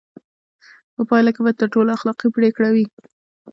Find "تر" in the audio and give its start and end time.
1.59-1.67